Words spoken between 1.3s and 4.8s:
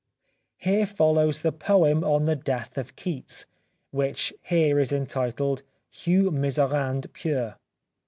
the poem on the death of Keats, which here